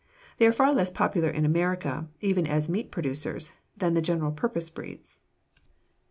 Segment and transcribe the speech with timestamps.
[0.39, 4.67] They are far less popular in America, even as meat producers, than the general purpose
[4.71, 5.19] breeds.